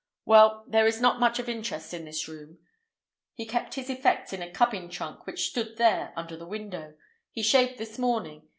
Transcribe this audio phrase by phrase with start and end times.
[0.25, 2.57] Well, there is not much of interest in this room.
[3.35, 6.95] He kept his effects in a cabin trunk which stood there under the window.
[7.29, 8.49] He shaved this morning.